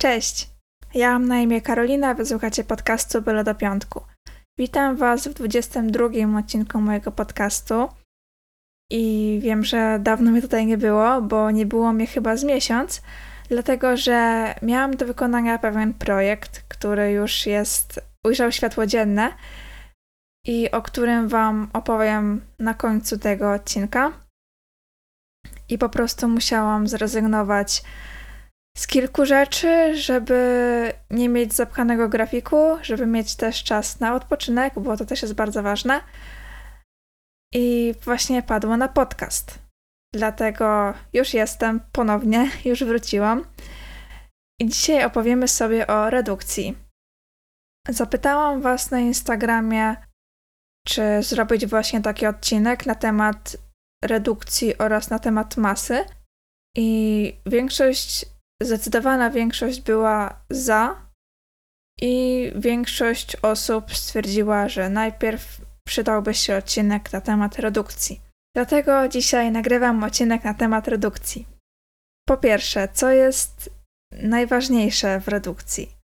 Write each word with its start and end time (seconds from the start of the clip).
Cześć! 0.00 0.50
Ja 0.94 1.12
mam 1.12 1.28
na 1.28 1.40
imię 1.40 1.60
Karolina, 1.60 2.14
wysłuchacie 2.14 2.64
podcastu 2.64 3.22
Byle 3.22 3.44
do 3.44 3.54
Piątku. 3.54 4.02
Witam 4.58 4.96
Was 4.96 5.28
w 5.28 5.34
22 5.34 6.38
odcinku 6.38 6.80
mojego 6.80 7.12
podcastu. 7.12 7.88
I 8.92 9.38
wiem, 9.42 9.64
że 9.64 9.98
dawno 10.02 10.30
mnie 10.30 10.42
tutaj 10.42 10.66
nie 10.66 10.78
było, 10.78 11.22
bo 11.22 11.50
nie 11.50 11.66
było 11.66 11.92
mnie 11.92 12.06
chyba 12.06 12.36
z 12.36 12.44
miesiąc, 12.44 13.02
dlatego 13.48 13.96
że 13.96 14.54
miałam 14.62 14.96
do 14.96 15.06
wykonania 15.06 15.58
pewien 15.58 15.94
projekt, 15.94 16.64
który 16.68 17.10
już 17.10 17.46
jest, 17.46 18.00
ujrzał 18.26 18.52
światło 18.52 18.86
dzienne 18.86 19.32
i 20.46 20.70
o 20.70 20.82
którym 20.82 21.28
Wam 21.28 21.68
opowiem 21.72 22.46
na 22.58 22.74
końcu 22.74 23.18
tego 23.18 23.52
odcinka. 23.52 24.12
I 25.68 25.78
po 25.78 25.88
prostu 25.88 26.28
musiałam 26.28 26.88
zrezygnować 26.88 27.82
z 28.76 28.86
kilku 28.86 29.26
rzeczy, 29.26 29.96
żeby 29.96 30.92
nie 31.10 31.28
mieć 31.28 31.54
zapchanego 31.54 32.08
grafiku, 32.08 32.56
żeby 32.82 33.06
mieć 33.06 33.36
też 33.36 33.64
czas 33.64 34.00
na 34.00 34.14
odpoczynek, 34.14 34.74
bo 34.80 34.96
to 34.96 35.04
też 35.04 35.22
jest 35.22 35.34
bardzo 35.34 35.62
ważne. 35.62 36.00
I 37.54 37.94
właśnie 38.04 38.42
padło 38.42 38.76
na 38.76 38.88
podcast. 38.88 39.58
Dlatego 40.14 40.94
już 41.12 41.34
jestem 41.34 41.80
ponownie, 41.92 42.50
już 42.64 42.84
wróciłam. 42.84 43.44
I 44.60 44.68
dzisiaj 44.68 45.04
opowiemy 45.04 45.48
sobie 45.48 45.86
o 45.86 46.10
redukcji. 46.10 46.76
Zapytałam 47.88 48.60
Was 48.60 48.90
na 48.90 49.00
Instagramie, 49.00 49.96
czy 50.86 51.22
zrobić 51.22 51.66
właśnie 51.66 52.00
taki 52.02 52.26
odcinek 52.26 52.86
na 52.86 52.94
temat 52.94 53.56
redukcji 54.04 54.78
oraz 54.78 55.10
na 55.10 55.18
temat 55.18 55.56
masy. 55.56 56.04
I 56.76 57.32
większość 57.46 58.35
Zdecydowana 58.62 59.30
większość 59.30 59.80
była 59.80 60.40
za 60.50 61.06
i 62.00 62.52
większość 62.56 63.36
osób 63.36 63.94
stwierdziła, 63.94 64.68
że 64.68 64.90
najpierw 64.90 65.60
przydałby 65.86 66.34
się 66.34 66.56
odcinek 66.56 67.12
na 67.12 67.20
temat 67.20 67.58
redukcji. 67.58 68.20
Dlatego 68.54 69.08
dzisiaj 69.08 69.52
nagrywam 69.52 70.04
odcinek 70.04 70.44
na 70.44 70.54
temat 70.54 70.88
redukcji. 70.88 71.46
Po 72.28 72.36
pierwsze, 72.36 72.88
co 72.92 73.10
jest 73.10 73.70
najważniejsze 74.12 75.20
w 75.20 75.28
redukcji? 75.28 75.96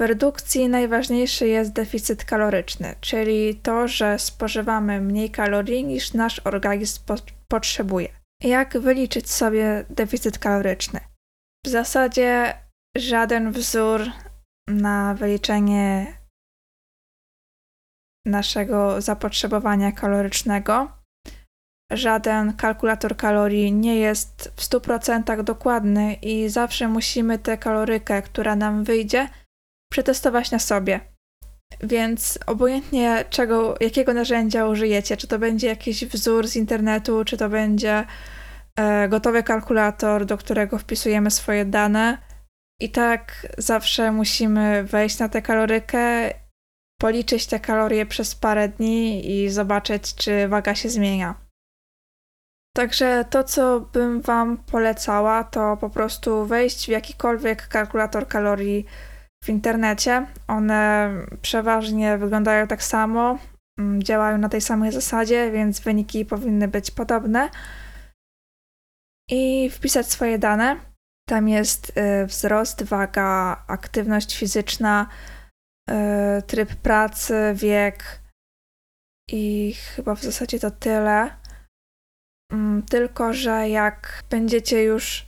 W 0.00 0.02
redukcji 0.02 0.68
najważniejszy 0.68 1.48
jest 1.48 1.72
deficyt 1.72 2.24
kaloryczny, 2.24 2.94
czyli 3.00 3.54
to, 3.54 3.88
że 3.88 4.18
spożywamy 4.18 5.00
mniej 5.00 5.30
kalorii 5.30 5.84
niż 5.84 6.12
nasz 6.12 6.40
organizm 6.44 7.00
po 7.06 7.14
potrzebuje. 7.48 8.08
Jak 8.44 8.78
wyliczyć 8.78 9.30
sobie 9.30 9.84
deficyt 9.90 10.38
kaloryczny? 10.38 11.00
W 11.66 11.68
zasadzie 11.68 12.54
żaden 12.96 13.52
wzór 13.52 14.00
na 14.68 15.14
wyliczenie 15.14 16.06
naszego 18.26 19.00
zapotrzebowania 19.00 19.92
kalorycznego, 19.92 20.92
żaden 21.92 22.52
kalkulator 22.52 23.16
kalorii 23.16 23.72
nie 23.72 23.96
jest 23.96 24.52
w 24.56 24.62
100% 24.62 25.42
dokładny 25.42 26.14
i 26.14 26.48
zawsze 26.48 26.88
musimy 26.88 27.38
tę 27.38 27.58
kalorykę, 27.58 28.22
która 28.22 28.56
nam 28.56 28.84
wyjdzie, 28.84 29.28
przetestować 29.92 30.50
na 30.50 30.58
sobie. 30.58 31.00
Więc 31.80 32.38
obojętnie 32.46 33.24
czego, 33.30 33.74
jakiego 33.80 34.14
narzędzia 34.14 34.66
użyjecie, 34.66 35.16
czy 35.16 35.28
to 35.28 35.38
będzie 35.38 35.66
jakiś 35.66 36.04
wzór 36.04 36.48
z 36.48 36.56
internetu, 36.56 37.24
czy 37.24 37.36
to 37.36 37.48
będzie 37.48 38.06
gotowy 39.08 39.42
kalkulator, 39.42 40.26
do 40.26 40.38
którego 40.38 40.78
wpisujemy 40.78 41.30
swoje 41.30 41.64
dane. 41.64 42.18
I 42.80 42.90
tak 42.90 43.46
zawsze 43.58 44.12
musimy 44.12 44.84
wejść 44.84 45.18
na 45.18 45.28
tę 45.28 45.42
kalorykę, 45.42 46.30
policzyć 47.00 47.46
te 47.46 47.60
kalorie 47.60 48.06
przez 48.06 48.34
parę 48.34 48.68
dni 48.68 49.30
i 49.30 49.50
zobaczyć, 49.50 50.14
czy 50.14 50.48
waga 50.48 50.74
się 50.74 50.88
zmienia. 50.88 51.34
Także 52.76 53.24
to, 53.30 53.44
co 53.44 53.80
bym 53.80 54.20
Wam 54.20 54.56
polecała, 54.56 55.44
to 55.44 55.76
po 55.76 55.90
prostu 55.90 56.46
wejść 56.46 56.86
w 56.86 56.88
jakikolwiek 56.88 57.68
kalkulator 57.68 58.28
kalorii 58.28 58.86
w 59.44 59.48
internecie. 59.48 60.26
One 60.48 61.10
przeważnie 61.42 62.18
wyglądają 62.18 62.66
tak 62.66 62.82
samo, 62.82 63.38
mm, 63.78 64.02
działają 64.02 64.38
na 64.38 64.48
tej 64.48 64.60
samej 64.60 64.92
zasadzie, 64.92 65.50
więc 65.50 65.80
wyniki 65.80 66.24
powinny 66.24 66.68
być 66.68 66.90
podobne 66.90 67.48
i 69.32 69.70
wpisać 69.70 70.06
swoje 70.06 70.38
dane. 70.38 70.80
Tam 71.28 71.48
jest 71.48 71.92
y, 71.98 72.26
wzrost, 72.26 72.82
waga, 72.82 73.64
aktywność 73.68 74.38
fizyczna, 74.38 75.08
y, 75.90 76.42
tryb 76.42 76.74
pracy, 76.74 77.52
wiek 77.54 78.22
i 79.30 79.74
chyba 79.74 80.14
w 80.14 80.22
zasadzie 80.22 80.60
to 80.60 80.70
tyle. 80.70 81.36
Mm, 82.52 82.82
tylko, 82.82 83.32
że 83.32 83.68
jak 83.68 84.24
będziecie 84.30 84.82
już 84.82 85.26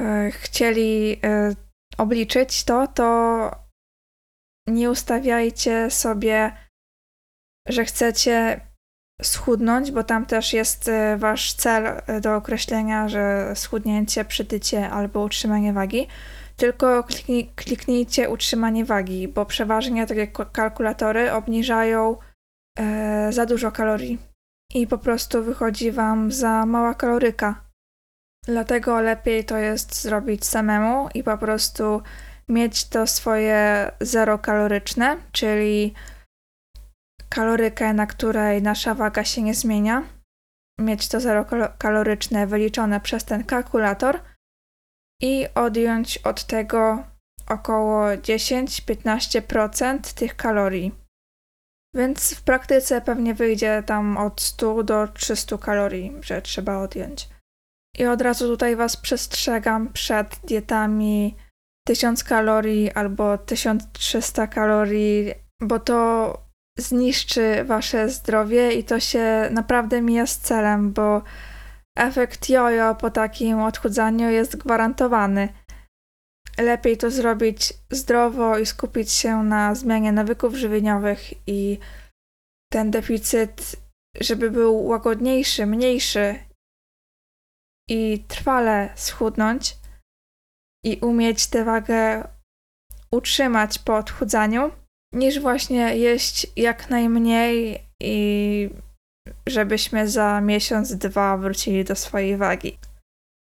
y, 0.00 0.30
chcieli 0.30 1.20
obliczyć 1.98 2.64
to, 2.64 2.86
to 2.86 3.50
nie 4.68 4.90
ustawiajcie 4.90 5.90
sobie, 5.90 6.56
że 7.68 7.84
chcecie 7.84 8.67
schudnąć, 9.22 9.92
bo 9.92 10.04
tam 10.04 10.26
też 10.26 10.52
jest 10.52 10.88
e, 10.88 11.16
wasz 11.16 11.52
cel 11.52 11.86
e, 11.86 12.20
do 12.20 12.36
określenia, 12.36 13.08
że 13.08 13.52
schudnięcie, 13.54 14.24
przytycie 14.24 14.90
albo 14.90 15.22
utrzymanie 15.22 15.72
wagi, 15.72 16.08
tylko 16.56 17.04
kliknij, 17.04 17.52
kliknijcie 17.56 18.28
utrzymanie 18.30 18.84
wagi, 18.84 19.28
bo 19.28 19.46
przeważnie 19.46 20.06
takie 20.06 20.26
kalkulatory 20.52 21.32
obniżają 21.32 22.16
e, 22.78 23.32
za 23.32 23.46
dużo 23.46 23.72
kalorii 23.72 24.18
i 24.74 24.86
po 24.86 24.98
prostu 24.98 25.42
wychodzi 25.42 25.92
wam 25.92 26.32
za 26.32 26.66
mała 26.66 26.94
kaloryka. 26.94 27.64
Dlatego 28.46 29.00
lepiej 29.00 29.44
to 29.44 29.56
jest 29.56 30.02
zrobić 30.02 30.46
samemu 30.46 31.08
i 31.14 31.22
po 31.22 31.38
prostu 31.38 32.02
mieć 32.48 32.84
to 32.84 33.06
swoje 33.06 33.90
zero 34.00 34.38
kaloryczne, 34.38 35.16
czyli 35.32 35.94
kalorykę, 37.28 37.94
na 37.94 38.06
której 38.06 38.62
nasza 38.62 38.94
waga 38.94 39.24
się 39.24 39.42
nie 39.42 39.54
zmienia, 39.54 40.02
mieć 40.80 41.08
to 41.08 41.20
zero 41.20 41.46
kaloryczne 41.78 42.46
wyliczone 42.46 43.00
przez 43.00 43.24
ten 43.24 43.44
kalkulator 43.44 44.20
i 45.22 45.46
odjąć 45.54 46.18
od 46.18 46.44
tego 46.44 47.04
około 47.48 48.06
10-15% 48.06 50.14
tych 50.14 50.36
kalorii. 50.36 50.94
Więc 51.94 52.34
w 52.34 52.42
praktyce 52.42 53.00
pewnie 53.00 53.34
wyjdzie 53.34 53.82
tam 53.86 54.16
od 54.16 54.40
100 54.40 54.82
do 54.82 55.08
300 55.08 55.58
kalorii, 55.58 56.12
że 56.20 56.42
trzeba 56.42 56.78
odjąć. 56.78 57.28
I 57.98 58.06
od 58.06 58.22
razu 58.22 58.48
tutaj 58.48 58.76
Was 58.76 58.96
przestrzegam 58.96 59.92
przed 59.92 60.40
dietami 60.44 61.36
1000 61.86 62.24
kalorii 62.24 62.90
albo 62.90 63.38
1300 63.38 64.46
kalorii, 64.46 65.34
bo 65.62 65.78
to 65.78 66.47
zniszczy 66.78 67.64
wasze 67.64 68.08
zdrowie 68.08 68.72
i 68.72 68.84
to 68.84 69.00
się 69.00 69.48
naprawdę 69.50 70.02
mija 70.02 70.26
z 70.26 70.38
celem, 70.38 70.92
bo 70.92 71.22
efekt 71.96 72.48
jojo 72.48 72.94
po 72.94 73.10
takim 73.10 73.60
odchudzaniu 73.60 74.30
jest 74.30 74.56
gwarantowany. 74.56 75.48
Lepiej 76.58 76.96
to 76.96 77.10
zrobić 77.10 77.74
zdrowo 77.90 78.58
i 78.58 78.66
skupić 78.66 79.12
się 79.12 79.42
na 79.42 79.74
zmianie 79.74 80.12
nawyków 80.12 80.54
żywieniowych 80.54 81.48
i 81.48 81.78
ten 82.72 82.90
deficyt, 82.90 83.76
żeby 84.20 84.50
był 84.50 84.86
łagodniejszy, 84.86 85.66
mniejszy 85.66 86.38
i 87.88 88.24
trwale 88.28 88.92
schudnąć 88.94 89.76
i 90.84 90.98
umieć 91.00 91.46
tę 91.46 91.64
wagę 91.64 92.28
utrzymać 93.10 93.78
po 93.78 93.96
odchudzaniu 93.96 94.70
niż 95.12 95.40
właśnie 95.40 95.96
jeść 95.96 96.46
jak 96.56 96.90
najmniej 96.90 97.82
i 98.02 98.70
żebyśmy 99.48 100.08
za 100.08 100.40
miesiąc, 100.40 100.94
dwa 100.94 101.36
wrócili 101.36 101.84
do 101.84 101.96
swojej 101.96 102.36
wagi. 102.36 102.78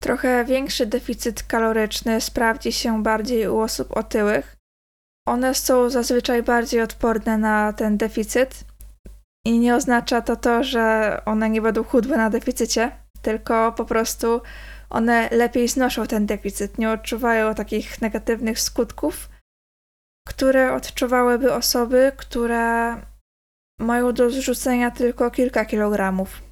Trochę 0.03 0.45
większy 0.45 0.87
deficyt 0.87 1.43
kaloryczny 1.43 2.21
sprawdzi 2.21 2.73
się 2.73 3.03
bardziej 3.03 3.49
u 3.49 3.59
osób 3.59 3.97
otyłych. 3.97 4.57
One 5.29 5.55
są 5.55 5.91
zazwyczaj 5.91 6.43
bardziej 6.43 6.81
odporne 6.81 7.39
na 7.39 7.73
ten 7.73 7.97
deficyt 7.97 8.65
i 9.47 9.59
nie 9.59 9.75
oznacza 9.75 10.21
to 10.21 10.37
to, 10.37 10.65
że 10.65 11.21
one 11.25 11.51
nie 11.51 11.63
będą 11.63 11.85
chudłe 11.85 12.17
na 12.17 12.31
deficycie, 12.31 12.93
tylko 13.23 13.73
po 13.73 13.85
prostu 13.85 14.41
one 14.91 15.29
lepiej 15.33 15.69
znoszą 15.69 16.07
ten 16.07 16.27
deficyt, 16.27 16.79
nie 16.79 16.91
odczuwają 16.91 17.55
takich 17.55 18.03
negatywnych 18.03 18.61
skutków 18.61 19.29
które 20.27 20.75
odczuwałyby 20.75 21.55
osoby, 21.55 22.13
które 22.17 22.97
mają 23.81 24.13
do 24.13 24.31
zrzucenia 24.31 24.91
tylko 24.91 25.31
kilka 25.31 25.65
kilogramów. 25.65 26.43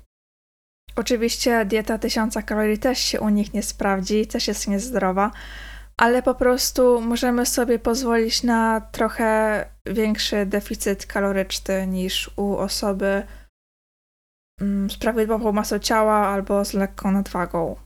Oczywiście 0.96 1.64
dieta 1.64 1.98
tysiąca 1.98 2.42
kalorii 2.42 2.78
też 2.78 2.98
się 2.98 3.20
u 3.20 3.28
nich 3.28 3.54
nie 3.54 3.62
sprawdzi, 3.62 4.26
też 4.26 4.48
jest 4.48 4.68
niezdrowa, 4.68 5.30
ale 5.96 6.22
po 6.22 6.34
prostu 6.34 7.00
możemy 7.00 7.46
sobie 7.46 7.78
pozwolić 7.78 8.42
na 8.42 8.80
trochę 8.80 9.64
większy 9.86 10.46
deficyt 10.46 11.06
kaloryczny 11.06 11.86
niż 11.86 12.30
u 12.36 12.56
osoby 12.56 13.26
mm, 14.60 14.90
z 14.90 14.96
prawidłową 14.96 15.52
masą 15.52 15.78
ciała 15.78 16.14
albo 16.14 16.64
z 16.64 16.72
lekką 16.72 17.12
nadwagą. 17.12 17.76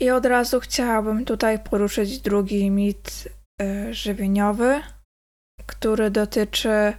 I 0.00 0.10
od 0.10 0.26
razu 0.26 0.60
chciałabym 0.60 1.24
tutaj 1.24 1.58
poruszyć 1.58 2.20
drugi 2.20 2.70
mit 2.70 3.28
y, 3.62 3.94
żywieniowy, 3.94 4.80
który 5.66 6.10
dotyczy 6.10 6.92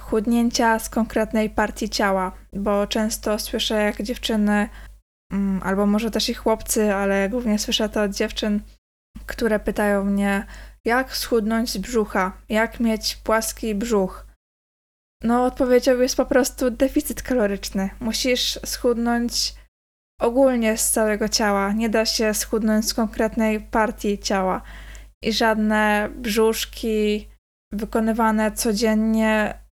chudnięcia 0.00 0.78
z 0.78 0.88
konkretnej 0.88 1.50
partii 1.50 1.88
ciała, 1.88 2.32
bo 2.52 2.86
często 2.86 3.38
słyszę, 3.38 3.74
jak 3.74 4.02
dziewczyny, 4.02 4.68
mm, 5.32 5.60
albo 5.62 5.86
może 5.86 6.10
też 6.10 6.28
i 6.28 6.34
chłopcy, 6.34 6.94
ale 6.94 7.28
głównie 7.28 7.58
słyszę 7.58 7.88
to 7.88 8.02
od 8.02 8.14
dziewczyn, 8.14 8.60
które 9.26 9.60
pytają 9.60 10.04
mnie, 10.04 10.46
jak 10.84 11.16
schudnąć 11.16 11.70
z 11.70 11.78
brzucha, 11.78 12.32
jak 12.48 12.80
mieć 12.80 13.16
płaski 13.16 13.74
brzuch. 13.74 14.26
No, 15.22 15.44
odpowiedzią 15.44 16.00
jest 16.00 16.16
po 16.16 16.26
prostu 16.26 16.70
deficyt 16.70 17.22
kaloryczny. 17.22 17.90
Musisz 18.00 18.58
schudnąć 18.64 19.54
ogólnie 20.20 20.76
z 20.76 20.90
całego 20.90 21.28
ciała. 21.28 21.72
Nie 21.72 21.88
da 21.88 22.06
się 22.06 22.34
schudnąć 22.34 22.88
z 22.88 22.94
konkretnej 22.94 23.60
partii 23.60 24.18
ciała. 24.18 24.62
I 25.24 25.32
żadne 25.32 26.08
brzuszki 26.16 27.28
wykonywane 27.72 28.52
codziennie 28.52 29.62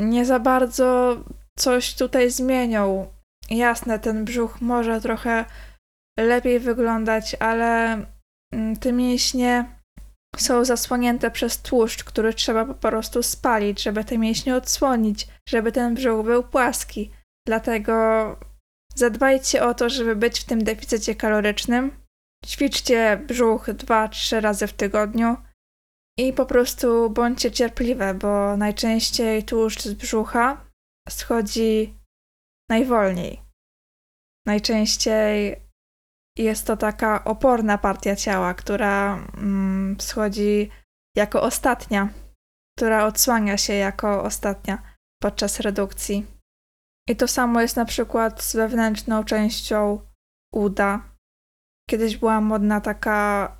nie 0.00 0.24
za 0.24 0.38
bardzo 0.38 1.16
coś 1.58 1.94
tutaj 1.94 2.30
zmienią. 2.30 3.12
Jasne, 3.50 3.98
ten 3.98 4.24
brzuch 4.24 4.60
może 4.60 5.00
trochę 5.00 5.44
lepiej 6.18 6.60
wyglądać, 6.60 7.36
ale 7.40 7.92
mm, 8.54 8.76
te 8.76 8.92
mięśnie 8.92 9.64
są 10.36 10.64
zasłonięte 10.64 11.30
przez 11.30 11.62
tłuszcz, 11.62 12.04
który 12.04 12.34
trzeba 12.34 12.64
po 12.64 12.74
prostu 12.74 13.22
spalić, 13.22 13.82
żeby 13.82 14.04
te 14.04 14.18
mięśnie 14.18 14.56
odsłonić, 14.56 15.28
żeby 15.48 15.72
ten 15.72 15.94
brzuch 15.94 16.26
był 16.26 16.42
płaski. 16.42 17.10
Dlatego 17.46 17.92
zadbajcie 18.94 19.64
o 19.64 19.74
to, 19.74 19.88
żeby 19.88 20.16
być 20.16 20.40
w 20.40 20.44
tym 20.44 20.64
deficycie 20.64 21.14
kalorycznym. 21.14 22.01
Ćwiczcie 22.46 23.24
brzuch 23.26 23.68
2-3 23.68 24.40
razy 24.40 24.66
w 24.66 24.72
tygodniu 24.72 25.36
i 26.18 26.32
po 26.32 26.46
prostu 26.46 27.10
bądźcie 27.10 27.50
cierpliwe, 27.50 28.14
bo 28.14 28.56
najczęściej 28.56 29.42
tłuszcz 29.42 29.82
z 29.82 29.94
brzucha 29.94 30.64
schodzi 31.08 31.98
najwolniej. 32.70 33.42
Najczęściej 34.46 35.56
jest 36.38 36.66
to 36.66 36.76
taka 36.76 37.24
oporna 37.24 37.78
partia 37.78 38.16
ciała, 38.16 38.54
która 38.54 39.26
mm, 39.36 39.96
schodzi 40.00 40.70
jako 41.16 41.42
ostatnia, 41.42 42.08
która 42.76 43.06
odsłania 43.06 43.56
się 43.56 43.72
jako 43.72 44.22
ostatnia 44.22 44.82
podczas 45.22 45.60
redukcji. 45.60 46.26
I 47.08 47.16
to 47.16 47.28
samo 47.28 47.60
jest 47.60 47.76
na 47.76 47.84
przykład 47.84 48.42
z 48.42 48.56
wewnętrzną 48.56 49.24
częścią 49.24 50.00
uda. 50.52 51.11
Kiedyś 51.90 52.16
była 52.16 52.40
modna 52.40 52.80
taka 52.80 53.56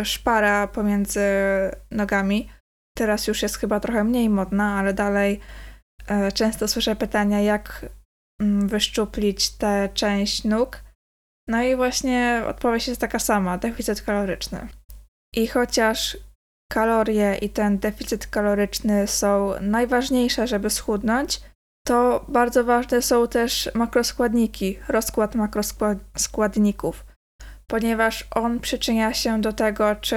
y, 0.00 0.04
szpara 0.04 0.66
pomiędzy 0.66 1.20
nogami. 1.90 2.50
Teraz 2.96 3.26
już 3.26 3.42
jest 3.42 3.56
chyba 3.56 3.80
trochę 3.80 4.04
mniej 4.04 4.30
modna, 4.30 4.78
ale 4.78 4.94
dalej 4.94 5.40
y, 6.28 6.32
często 6.32 6.68
słyszę 6.68 6.96
pytania, 6.96 7.40
jak 7.40 7.86
y, 8.42 8.66
wyszczuplić 8.66 9.50
tę 9.50 9.88
część 9.94 10.44
nóg. 10.44 10.84
No 11.48 11.62
i 11.62 11.76
właśnie 11.76 12.42
odpowiedź 12.46 12.88
jest 12.88 13.00
taka 13.00 13.18
sama: 13.18 13.58
deficyt 13.58 14.02
kaloryczny. 14.02 14.68
I 15.34 15.46
chociaż 15.46 16.16
kalorie 16.72 17.34
i 17.34 17.50
ten 17.50 17.78
deficyt 17.78 18.26
kaloryczny 18.26 19.06
są 19.06 19.52
najważniejsze, 19.60 20.46
żeby 20.46 20.70
schudnąć, 20.70 21.40
to 21.86 22.24
bardzo 22.28 22.64
ważne 22.64 23.02
są 23.02 23.28
też 23.28 23.70
makroskładniki, 23.74 24.78
rozkład 24.88 25.34
makroskładników, 25.34 27.04
ponieważ 27.66 28.26
on 28.30 28.60
przyczynia 28.60 29.14
się 29.14 29.40
do 29.40 29.52
tego, 29.52 29.96
czy 29.96 30.16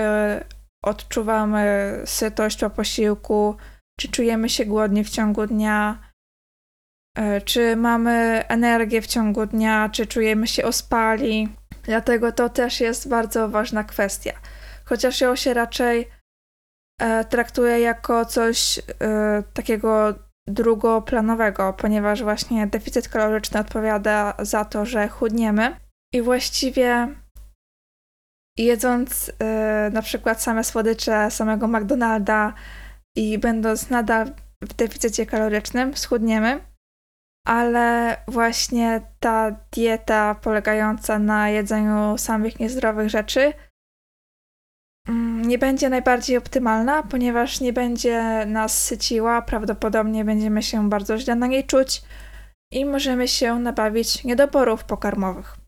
odczuwamy 0.84 1.94
sytość 2.06 2.60
po 2.60 2.70
posiłku, 2.70 3.56
czy 4.00 4.08
czujemy 4.08 4.50
się 4.50 4.66
głodni 4.66 5.04
w 5.04 5.10
ciągu 5.10 5.48
dnia, 5.48 6.00
e, 7.18 7.42
czy 7.42 7.76
mamy 7.76 8.44
energię 8.48 9.02
w 9.02 9.08
ciągu 9.08 9.46
dnia, 9.46 9.90
czy 9.90 10.08
czujemy 10.08 10.48
się 10.48 10.66
ospali. 10.66 11.50
Dlatego 11.84 12.32
to 12.32 12.50
też 12.50 12.82
jest 12.82 13.10
bardzo 13.10 13.50
ważna 13.50 13.84
kwestia. 13.84 14.34
Chociaż 14.86 15.22
ją 15.22 15.36
się 15.36 15.54
raczej 15.54 16.08
e, 17.02 17.26
traktuje 17.26 17.80
jako 17.80 18.26
coś 18.26 18.80
e, 18.80 19.44
takiego 19.54 20.16
drugoplanowego, 20.48 21.74
ponieważ 21.74 22.24
właśnie 22.24 22.68
deficyt 22.68 23.10
kaloryczny 23.10 23.60
odpowiada 23.60 24.34
za 24.40 24.66
to, 24.66 24.86
że 24.86 25.08
chudniemy 25.08 25.76
i 26.14 26.22
właściwie 26.22 27.08
jedząc 28.57 29.27
yy, 29.27 29.33
na 29.92 30.01
przykład 30.01 30.44
same 30.44 30.63
słodycze 30.63 31.31
samego 31.31 31.68
McDonalda 31.68 32.54
i 33.18 33.38
będąc 33.38 33.89
nadal 33.89 34.31
w 34.63 34.74
deficycie 34.74 35.25
kalorycznym, 35.25 35.98
schudniemy, 35.98 36.59
ale 37.48 38.18
właśnie 38.27 39.01
ta 39.19 39.51
dieta 39.71 40.36
polegająca 40.36 41.19
na 41.19 41.50
jedzeniu 41.50 42.18
samych 42.18 42.59
niezdrowych 42.59 43.09
rzeczy 43.09 43.54
Mm, 45.07 45.42
nie 45.42 45.57
będzie 45.57 45.89
najbardziej 45.89 46.38
optymalna, 46.38 47.03
ponieważ 47.03 47.62
nie 47.62 47.74
będzie 47.74 48.45
nas 48.45 48.83
syciła, 48.83 49.42
prawdopodobnie 49.42 50.25
będziemy 50.25 50.63
się 50.63 50.89
bardzo 50.89 51.18
źle 51.18 51.36
na 51.36 51.48
niej 51.48 51.63
czuć 51.63 52.01
i 52.71 52.86
możemy 52.86 53.27
się 53.27 53.60
nabawić 53.60 54.24
niedoborów 54.24 54.83
pokarmowych. 54.83 55.67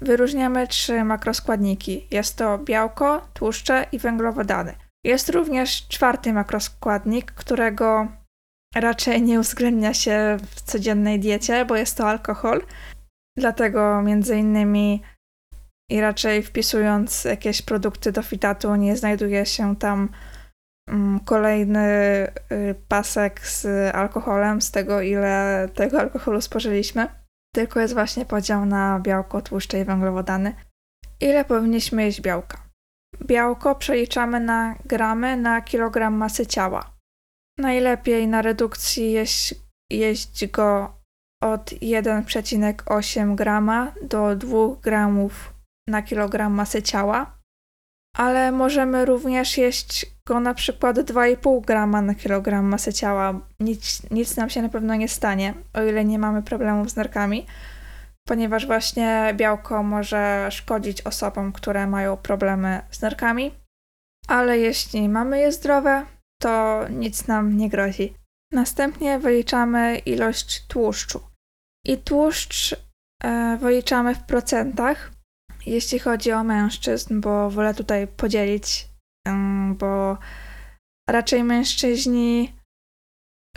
Wyróżniamy 0.00 0.68
trzy 0.68 1.04
makroskładniki. 1.04 2.06
Jest 2.10 2.36
to 2.36 2.58
białko, 2.58 3.28
tłuszcze 3.34 3.86
i 3.92 3.98
węglowodany. 3.98 4.74
Jest 5.04 5.28
również 5.28 5.88
czwarty 5.88 6.32
makroskładnik, 6.32 7.32
którego 7.32 8.08
raczej 8.74 9.22
nie 9.22 9.40
uwzględnia 9.40 9.94
się 9.94 10.36
w 10.46 10.62
codziennej 10.62 11.20
diecie, 11.20 11.64
bo 11.64 11.76
jest 11.76 11.96
to 11.96 12.08
alkohol. 12.08 12.62
Dlatego 13.38 14.02
między 14.02 14.36
innymi 14.36 15.02
i 15.90 16.00
raczej 16.00 16.42
wpisując 16.42 17.24
jakieś 17.24 17.62
produkty 17.62 18.12
do 18.12 18.22
fitatu 18.22 18.76
nie 18.76 18.96
znajduje 18.96 19.46
się 19.46 19.76
tam 19.76 20.08
mm, 20.88 21.20
kolejny 21.20 21.88
y, 22.52 22.74
pasek 22.88 23.46
z 23.46 23.94
alkoholem, 23.94 24.62
z 24.62 24.70
tego 24.70 25.00
ile 25.00 25.68
tego 25.74 26.00
alkoholu 26.00 26.40
spożyliśmy, 26.40 27.23
tylko 27.54 27.80
jest 27.80 27.94
właśnie 27.94 28.24
podział 28.24 28.66
na 28.66 29.00
białko, 29.00 29.42
tłuszcze 29.42 29.80
i 29.80 29.84
węglowodany. 29.84 30.54
Ile 31.20 31.44
powinniśmy 31.44 32.02
jeść 32.02 32.20
białka? 32.20 32.58
Białko 33.22 33.74
przeliczamy 33.74 34.40
na 34.40 34.74
gramy 34.84 35.36
na 35.36 35.62
kilogram 35.62 36.14
masy 36.14 36.46
ciała. 36.46 36.90
Najlepiej 37.58 38.28
na 38.28 38.42
redukcji 38.42 39.12
jeść, 39.12 39.54
jeść 39.92 40.46
go 40.46 40.94
od 41.42 41.70
1,8 41.70 43.34
grama 43.34 43.92
do 44.02 44.36
2 44.36 44.58
gramów 44.82 45.54
na 45.88 46.02
kilogram 46.02 46.52
masy 46.52 46.82
ciała, 46.82 47.38
ale 48.14 48.52
możemy 48.52 49.04
również 49.04 49.58
jeść 49.58 50.06
go 50.26 50.40
na 50.40 50.54
przykład 50.54 50.96
2,5 50.96 51.64
grama 51.64 52.02
na 52.02 52.14
kilogram 52.14 52.64
masy 52.64 52.92
ciała. 52.92 53.40
Nic, 53.60 54.10
nic 54.10 54.36
nam 54.36 54.50
się 54.50 54.62
na 54.62 54.68
pewno 54.68 54.94
nie 54.94 55.08
stanie, 55.08 55.54
o 55.74 55.82
ile 55.82 56.04
nie 56.04 56.18
mamy 56.18 56.42
problemów 56.42 56.90
z 56.90 56.96
nerkami, 56.96 57.46
ponieważ 58.28 58.66
właśnie 58.66 59.34
białko 59.36 59.82
może 59.82 60.48
szkodzić 60.50 61.02
osobom, 61.02 61.52
które 61.52 61.86
mają 61.86 62.16
problemy 62.16 62.82
z 62.90 63.02
nerkami, 63.02 63.54
ale 64.28 64.58
jeśli 64.58 65.08
mamy 65.08 65.38
je 65.38 65.52
zdrowe, 65.52 66.06
to 66.42 66.84
nic 66.90 67.26
nam 67.26 67.56
nie 67.56 67.68
grozi. 67.68 68.14
Następnie 68.52 69.18
wyliczamy 69.18 69.98
ilość 69.98 70.66
tłuszczu. 70.66 71.20
I 71.86 71.98
tłuszcz 71.98 72.76
e, 73.24 73.56
wyliczamy 73.60 74.14
w 74.14 74.22
procentach, 74.22 75.13
jeśli 75.66 75.98
chodzi 75.98 76.32
o 76.32 76.44
mężczyzn, 76.44 77.20
bo 77.20 77.50
wolę 77.50 77.74
tutaj 77.74 78.06
podzielić, 78.06 78.88
bo 79.74 80.18
raczej 81.10 81.44
mężczyźni 81.44 82.52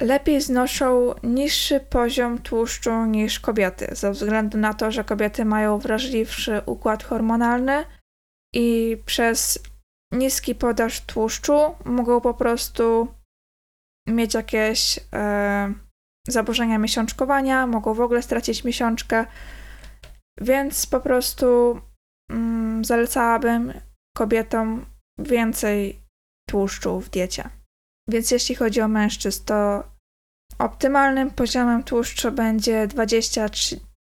lepiej 0.02 0.42
znoszą 0.42 1.14
niższy 1.24 1.80
poziom 1.80 2.40
tłuszczu 2.40 3.06
niż 3.06 3.40
kobiety, 3.40 3.88
ze 3.92 4.12
względu 4.12 4.58
na 4.58 4.74
to, 4.74 4.92
że 4.92 5.04
kobiety 5.04 5.46
mają 5.46 5.80
wrażliwszy 5.80 6.62
układ 6.66 7.04
hormonalny 7.04 7.86
i 8.56 8.98
przez 9.06 9.60
niski 10.14 10.56
podaż 10.56 11.02
tłuszczu 11.02 11.76
mogą 11.86 12.22
po 12.22 12.34
prostu 12.34 13.08
mieć 14.08 14.34
jakieś 14.34 15.00
e, 15.14 15.74
zaburzenia 16.28 16.78
miesiączkowania, 16.78 17.68
mogą 17.68 17.94
w 17.94 18.02
ogóle 18.02 18.22
stracić 18.22 18.64
miesiączkę, 18.64 19.26
więc 20.42 20.86
po 20.86 21.00
prostu 21.00 21.82
zalecałabym 22.81 23.74
kobietom 24.17 24.86
więcej 25.19 26.01
tłuszczu 26.50 27.00
w 27.00 27.10
diecie. 27.10 27.50
Więc 28.10 28.31
jeśli 28.31 28.55
chodzi 28.55 28.81
o 28.81 28.88
mężczyzn, 28.88 29.46
to 29.46 29.84
optymalnym 30.60 31.31
poziomem 31.31 31.84
tłuszczu 31.84 32.31
będzie 32.31 32.88
20, 32.88 33.46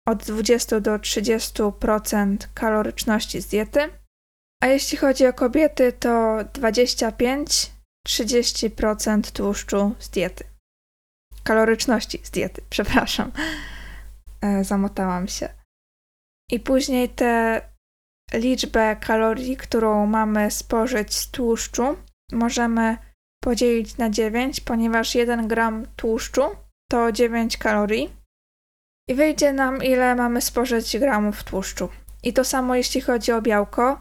od 0.07 0.23
20 0.23 0.79
do 0.79 0.95
30% 0.95 2.37
kaloryczności 2.53 3.41
z 3.41 3.47
diety. 3.47 3.79
A 4.63 4.67
jeśli 4.67 4.97
chodzi 4.97 5.27
o 5.27 5.33
kobiety, 5.33 5.93
to 5.93 6.37
25-30% 6.53 9.31
tłuszczu 9.31 9.95
z 9.99 10.09
diety. 10.09 10.43
Kaloryczności 11.43 12.19
z 12.23 12.31
diety, 12.31 12.61
przepraszam. 12.69 13.31
E, 14.41 14.63
zamotałam 14.63 15.27
się. 15.27 15.49
I 16.51 16.59
później 16.59 17.09
tę 17.09 17.61
liczbę 18.33 18.95
kalorii, 18.95 19.57
którą 19.57 20.05
mamy 20.05 20.51
spożyć 20.51 21.15
z 21.15 21.31
tłuszczu, 21.31 21.97
możemy 22.31 22.97
podzielić 23.43 23.97
na 23.97 24.09
9, 24.09 24.61
ponieważ 24.61 25.15
1 25.15 25.47
gram 25.47 25.85
tłuszczu 25.95 26.41
to 26.91 27.11
9 27.11 27.57
kalorii. 27.57 28.09
I 29.09 29.15
wyjdzie 29.15 29.53
nam, 29.53 29.83
ile 29.83 30.15
mamy 30.15 30.41
spożyć 30.41 30.97
gramów 30.97 31.43
tłuszczu. 31.43 31.89
I 32.23 32.33
to 32.33 32.43
samo 32.43 32.75
jeśli 32.75 33.01
chodzi 33.01 33.31
o 33.31 33.41
białko, 33.41 33.99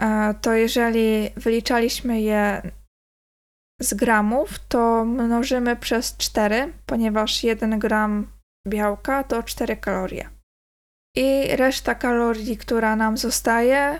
e, 0.00 0.34
to 0.34 0.52
jeżeli 0.52 1.30
wyliczaliśmy 1.36 2.20
je 2.20 2.62
z 3.80 3.94
gramów, 3.94 4.58
to 4.68 5.04
mnożymy 5.04 5.76
przez 5.76 6.16
4, 6.16 6.72
ponieważ 6.86 7.44
1 7.44 7.78
gram 7.78 8.26
białka 8.68 9.24
to 9.24 9.42
4 9.42 9.76
kalorie. 9.76 10.39
I 11.16 11.56
reszta 11.56 11.94
kalorii, 11.94 12.56
która 12.56 12.96
nam 12.96 13.16
zostaje, 13.16 13.98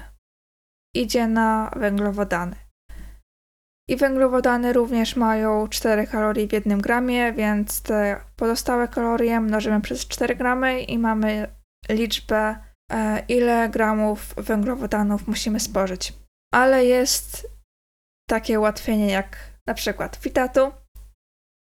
idzie 0.96 1.28
na 1.28 1.70
węglowodany. 1.76 2.56
I 3.90 3.96
węglowodany 3.96 4.72
również 4.72 5.16
mają 5.16 5.68
4 5.68 6.06
kalorie 6.06 6.48
w 6.48 6.52
jednym 6.52 6.80
gramie, 6.80 7.32
więc 7.32 7.82
te 7.82 8.20
pozostałe 8.36 8.88
kalorie 8.88 9.40
mnożymy 9.40 9.80
przez 9.80 10.08
4 10.08 10.36
gramy 10.36 10.82
i 10.82 10.98
mamy 10.98 11.54
liczbę, 11.88 12.58
e, 12.92 13.24
ile 13.28 13.68
gramów 13.68 14.34
węglowodanów 14.36 15.28
musimy 15.28 15.60
spożyć. 15.60 16.12
Ale 16.54 16.84
jest 16.84 17.48
takie 18.28 18.60
ułatwienie 18.60 19.10
jak 19.10 19.36
na 19.66 19.74
przykład 19.74 20.16
Fitatu, 20.16 20.72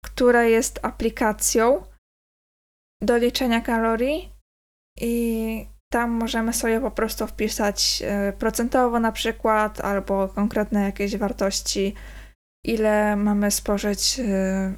która 0.05 0.43
jest 0.43 0.81
aplikacją 0.83 1.87
do 3.03 3.17
liczenia 3.17 3.61
kalorii 3.61 4.34
i 5.01 5.67
tam 5.93 6.11
możemy 6.11 6.53
sobie 6.53 6.81
po 6.81 6.91
prostu 6.91 7.27
wpisać 7.27 8.03
e, 8.07 8.33
procentowo 8.33 9.01
na 9.01 9.13
przykład 9.13 9.81
albo 9.81 10.29
konkretne 10.29 10.83
jakieś 10.83 11.17
wartości, 11.17 11.95
ile 12.65 13.17
mamy 13.17 13.51
spożyć 13.51 14.21
e, 14.21 14.75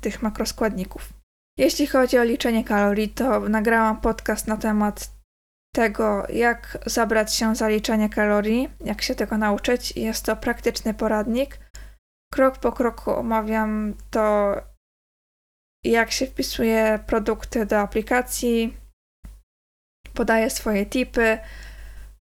tych 0.00 0.22
makroskładników. 0.22 1.12
Jeśli 1.58 1.86
chodzi 1.86 2.18
o 2.18 2.24
liczenie 2.24 2.64
kalorii, 2.64 3.08
to 3.08 3.40
nagrałam 3.40 4.00
podcast 4.00 4.46
na 4.46 4.56
temat 4.56 5.10
tego, 5.74 6.26
jak 6.28 6.78
zabrać 6.86 7.34
się 7.34 7.54
za 7.56 7.68
liczenie 7.68 8.08
kalorii, 8.08 8.68
jak 8.84 9.02
się 9.02 9.14
tego 9.14 9.38
nauczyć. 9.38 9.96
Jest 9.96 10.24
to 10.24 10.36
praktyczny 10.36 10.94
poradnik. 10.94 11.58
Krok 12.32 12.58
po 12.58 12.72
kroku 12.72 13.10
omawiam 13.10 13.94
to, 14.10 14.54
jak 15.84 16.10
się 16.10 16.26
wpisuje 16.26 16.98
produkty 17.06 17.66
do 17.66 17.78
aplikacji, 17.80 18.76
podaję 20.16 20.50
swoje 20.50 20.86
tipy. 20.86 21.38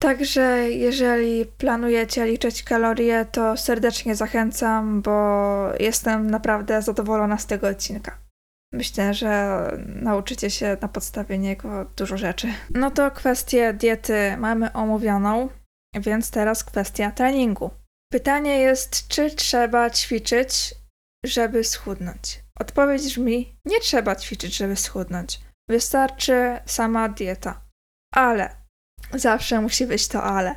Także 0.03 0.71
jeżeli 0.71 1.47
planujecie 1.47 2.27
liczyć 2.27 2.63
kalorie, 2.63 3.27
to 3.33 3.57
serdecznie 3.57 4.15
zachęcam, 4.15 5.03
bo 5.03 5.69
jestem 5.81 6.31
naprawdę 6.31 6.83
zadowolona 6.83 7.39
z 7.39 7.47
tego 7.47 7.69
odcinka. 7.69 8.19
Myślę, 8.73 9.15
że 9.15 9.61
nauczycie 9.87 10.51
się 10.51 10.77
na 10.81 10.89
podstawie 10.89 11.39
niego 11.39 11.91
dużo 11.97 12.17
rzeczy. 12.17 12.49
No 12.75 12.91
to 12.91 13.11
kwestię 13.11 13.73
diety 13.73 14.37
mamy 14.39 14.73
omówioną, 14.73 15.49
więc 15.95 16.31
teraz 16.31 16.65
kwestia 16.65 17.11
treningu. 17.11 17.71
Pytanie 18.13 18.59
jest, 18.59 19.09
czy 19.09 19.31
trzeba 19.31 19.91
ćwiczyć, 19.91 20.75
żeby 21.25 21.65
schudnąć? 21.65 22.41
Odpowiedź 22.61 23.03
brzmi: 23.03 23.59
nie 23.65 23.81
trzeba 23.81 24.17
ćwiczyć, 24.17 24.57
żeby 24.57 24.77
schudnąć. 24.77 25.41
Wystarczy 25.69 26.59
sama 26.67 27.09
dieta. 27.09 27.66
Ale, 28.15 28.57
zawsze 29.15 29.61
musi 29.61 29.87
być 29.87 30.09
to 30.09 30.23
ale. 30.23 30.57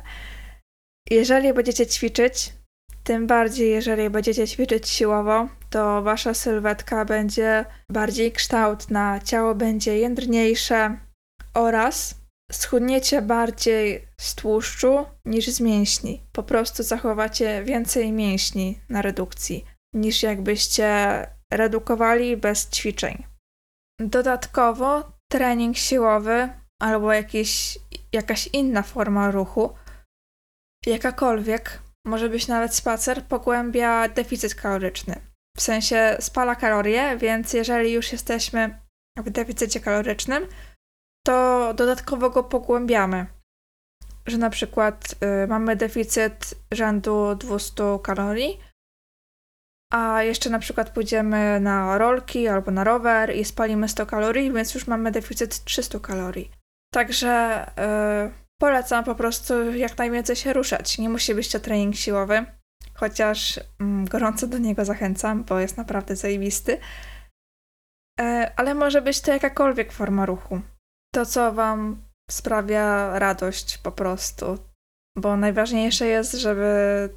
Jeżeli 1.10 1.52
będziecie 1.52 1.86
ćwiczyć, 1.86 2.52
tym 3.04 3.26
bardziej 3.26 3.70
jeżeli 3.70 4.10
będziecie 4.10 4.48
ćwiczyć 4.48 4.88
siłowo, 4.88 5.48
to 5.70 6.02
wasza 6.02 6.34
sylwetka 6.34 7.04
będzie 7.04 7.64
bardziej 7.90 8.32
kształtna, 8.32 9.20
ciało 9.20 9.54
będzie 9.54 9.98
jędrniejsze 9.98 10.98
oraz 11.54 12.14
schudniecie 12.52 13.22
bardziej 13.22 14.08
z 14.20 14.34
tłuszczu 14.34 15.06
niż 15.24 15.46
z 15.46 15.60
mięśni. 15.60 16.22
Po 16.32 16.42
prostu 16.42 16.82
zachowacie 16.82 17.64
więcej 17.64 18.12
mięśni 18.12 18.80
na 18.88 19.02
redukcji 19.02 19.64
niż 19.94 20.22
jakbyście 20.22 20.86
redukowali 21.52 22.36
bez 22.36 22.70
ćwiczeń. 22.70 23.24
Dodatkowo 24.00 25.12
trening 25.30 25.76
siłowy 25.76 26.48
albo 26.80 27.12
jakiś, 27.12 27.78
jakaś 28.12 28.46
inna 28.46 28.82
forma 28.82 29.30
ruchu, 29.30 29.74
jakakolwiek, 30.86 31.82
może 32.06 32.28
być 32.28 32.48
nawet 32.48 32.74
spacer, 32.74 33.24
pogłębia 33.24 34.08
deficyt 34.08 34.54
kaloryczny. 34.54 35.20
W 35.56 35.62
sensie 35.62 36.16
spala 36.20 36.54
kalorie, 36.54 37.16
więc 37.16 37.52
jeżeli 37.52 37.92
już 37.92 38.12
jesteśmy 38.12 38.80
w 39.18 39.30
deficycie 39.30 39.80
kalorycznym, 39.80 40.46
to 41.26 41.74
dodatkowo 41.74 42.30
go 42.30 42.44
pogłębiamy. 42.44 43.26
Że 44.26 44.38
na 44.38 44.50
przykład 44.50 45.14
y, 45.44 45.46
mamy 45.46 45.76
deficyt 45.76 46.54
rzędu 46.72 47.34
200 47.34 47.98
kalorii, 48.02 48.60
a 49.92 50.22
jeszcze 50.22 50.50
na 50.50 50.58
przykład 50.58 50.90
pójdziemy 50.90 51.60
na 51.60 51.98
rolki 51.98 52.48
albo 52.48 52.70
na 52.70 52.84
rower 52.84 53.36
i 53.36 53.44
spalimy 53.44 53.88
100 53.88 54.06
kalorii, 54.06 54.52
więc 54.52 54.74
już 54.74 54.86
mamy 54.86 55.10
deficyt 55.10 55.64
300 55.64 55.98
kalorii. 55.98 56.59
Także 56.94 57.66
yy, 57.76 58.32
polecam 58.60 59.04
po 59.04 59.14
prostu 59.14 59.72
jak 59.72 59.98
najwięcej 59.98 60.36
się 60.36 60.52
ruszać. 60.52 60.98
Nie 60.98 61.08
musi 61.08 61.34
być 61.34 61.52
to 61.52 61.60
trening 61.60 61.96
siłowy, 61.96 62.44
chociaż 62.94 63.56
yy, 63.56 64.04
gorąco 64.04 64.46
do 64.46 64.58
niego 64.58 64.84
zachęcam, 64.84 65.44
bo 65.44 65.60
jest 65.60 65.76
naprawdę 65.76 66.16
zajebisty. 66.16 66.78
Yy, 68.20 68.54
ale 68.56 68.74
może 68.74 69.02
być 69.02 69.20
to 69.20 69.32
jakakolwiek 69.32 69.92
forma 69.92 70.26
ruchu. 70.26 70.60
To, 71.14 71.26
co 71.26 71.52
Wam 71.52 72.02
sprawia 72.30 73.18
radość 73.18 73.78
po 73.78 73.92
prostu. 73.92 74.58
Bo 75.16 75.36
najważniejsze 75.36 76.06
jest, 76.06 76.32
żeby 76.32 77.08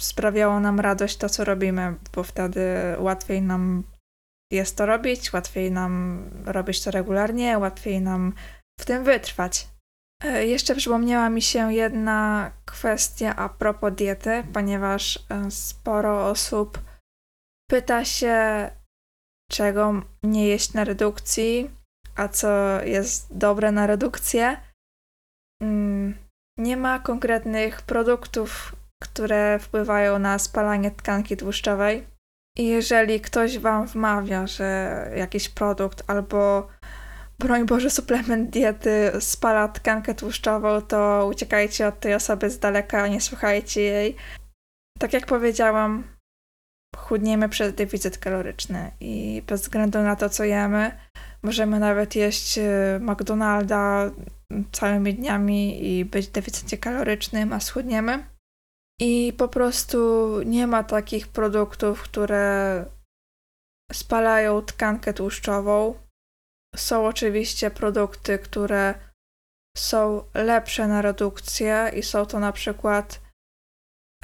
sprawiało 0.00 0.60
nam 0.60 0.80
radość 0.80 1.16
to, 1.16 1.28
co 1.28 1.44
robimy, 1.44 1.94
bo 2.14 2.22
wtedy 2.22 2.66
łatwiej 2.98 3.42
nam 3.42 3.84
jest 4.52 4.76
to 4.76 4.86
robić, 4.86 5.32
łatwiej 5.32 5.72
nam 5.72 6.24
robić 6.44 6.84
to 6.84 6.90
regularnie, 6.90 7.58
łatwiej 7.58 8.00
nam 8.00 8.32
w 8.80 8.84
tym 8.84 9.04
wytrwać. 9.04 9.68
E, 10.24 10.46
jeszcze 10.46 10.74
przypomniała 10.74 11.30
mi 11.30 11.42
się 11.42 11.74
jedna 11.74 12.50
kwestia 12.64 13.36
a 13.36 13.48
propos 13.48 13.94
diety, 13.94 14.44
ponieważ 14.52 15.16
e, 15.30 15.50
sporo 15.50 16.26
osób 16.26 16.78
pyta 17.70 18.04
się, 18.04 18.70
czego 19.50 20.02
nie 20.22 20.48
jeść 20.48 20.72
na 20.72 20.84
redukcji, 20.84 21.70
a 22.16 22.28
co 22.28 22.82
jest 22.84 23.36
dobre 23.36 23.72
na 23.72 23.86
redukcję. 23.86 24.56
Mm, 25.62 26.14
nie 26.58 26.76
ma 26.76 26.98
konkretnych 26.98 27.82
produktów, 27.82 28.76
które 29.02 29.58
wpływają 29.58 30.18
na 30.18 30.38
spalanie 30.38 30.90
tkanki 30.90 31.36
tłuszczowej. 31.36 32.06
I 32.56 32.66
jeżeli 32.66 33.20
ktoś 33.20 33.58
Wam 33.58 33.86
wmawia, 33.86 34.46
że 34.46 35.10
jakiś 35.16 35.48
produkt 35.48 36.02
albo 36.06 36.68
broń 37.40 37.66
Boże, 37.66 37.90
suplement 37.90 38.50
diety 38.50 39.12
spala 39.20 39.68
tkankę 39.68 40.14
tłuszczową, 40.14 40.80
to 40.80 41.26
uciekajcie 41.30 41.88
od 41.88 42.00
tej 42.00 42.14
osoby 42.14 42.50
z 42.50 42.58
daleka, 42.58 43.08
nie 43.08 43.20
słuchajcie 43.20 43.80
jej. 43.80 44.16
Tak 44.98 45.12
jak 45.12 45.26
powiedziałam, 45.26 46.04
chudniemy 46.96 47.48
przez 47.48 47.74
deficyt 47.74 48.18
kaloryczny 48.18 48.90
i 49.00 49.42
bez 49.46 49.62
względu 49.62 50.02
na 50.02 50.16
to, 50.16 50.28
co 50.28 50.44
jemy, 50.44 50.98
możemy 51.42 51.78
nawet 51.78 52.16
jeść 52.16 52.58
y, 52.58 52.62
McDonalda 53.00 54.10
całymi 54.72 55.14
dniami 55.14 55.88
i 55.88 56.04
być 56.04 56.26
w 56.26 56.32
deficycie 56.32 56.78
kalorycznym, 56.78 57.52
a 57.52 57.60
schudniemy. 57.60 58.26
I 59.00 59.32
po 59.38 59.48
prostu 59.48 60.28
nie 60.46 60.66
ma 60.66 60.84
takich 60.84 61.28
produktów, 61.28 62.02
które 62.02 62.84
spalają 63.92 64.62
tkankę 64.62 65.12
tłuszczową, 65.12 65.94
są 66.78 67.06
oczywiście 67.06 67.70
produkty, 67.70 68.38
które 68.38 68.94
są 69.76 70.22
lepsze 70.34 70.88
na 70.88 71.02
redukcję 71.02 71.92
i 71.96 72.02
są 72.02 72.26
to 72.26 72.38
na 72.40 72.52
przykład 72.52 73.20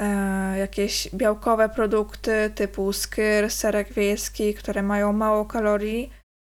e, 0.00 0.58
jakieś 0.58 1.08
białkowe 1.14 1.68
produkty 1.68 2.52
typu 2.54 2.92
skyr, 2.92 3.50
serek 3.50 3.92
wiejski, 3.92 4.54
które 4.54 4.82
mają 4.82 5.12
mało 5.12 5.44
kalorii, 5.44 6.10